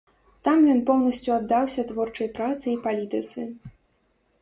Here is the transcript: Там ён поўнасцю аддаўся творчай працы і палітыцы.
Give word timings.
Там 0.45 0.63
ён 0.75 0.79
поўнасцю 0.87 1.35
аддаўся 1.35 1.87
творчай 1.93 2.33
працы 2.41 2.67
і 2.75 2.77
палітыцы. 2.89 3.41